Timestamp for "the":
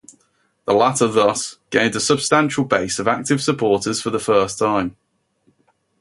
0.65-0.73, 4.09-4.17